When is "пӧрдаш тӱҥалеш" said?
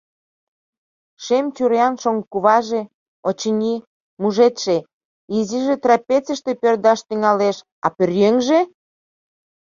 6.61-7.57